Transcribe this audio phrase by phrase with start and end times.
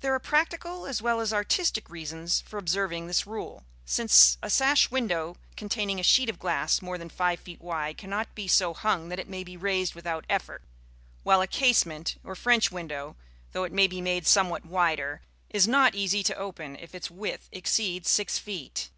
[0.00, 4.90] There are practical as well as artistic reasons for observing this rule, since a sash
[4.90, 9.10] window containing a sheet of glass more than five feet wide cannot be so hung
[9.10, 10.62] that it may be raised without effort;
[11.24, 13.16] while a casement, or French window,
[13.52, 15.20] though it may be made somewhat wider,
[15.50, 18.88] is not easy to open if its width exceeds six feet.